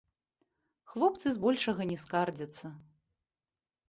[0.93, 2.65] Хлопцы збольшага не скардзяцца.